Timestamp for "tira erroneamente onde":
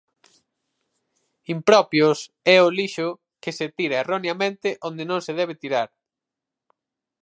3.77-5.03